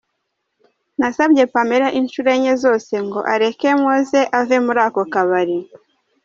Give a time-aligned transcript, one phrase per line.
[0.99, 5.57] "Nasabye Pamela inshuro enye zose ngo areke Mowzey ave muri ako kabari.